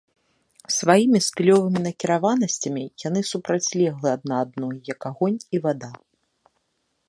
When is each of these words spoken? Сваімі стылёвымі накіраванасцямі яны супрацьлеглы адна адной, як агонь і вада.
Сваімі 0.75 1.19
стылёвымі 1.25 1.79
накіраванасцямі 1.87 2.83
яны 3.07 3.21
супрацьлеглы 3.33 4.09
адна 4.17 4.35
адной, 4.47 4.75
як 4.93 4.99
агонь 5.11 5.39
і 5.59 5.65
вада. 5.67 5.91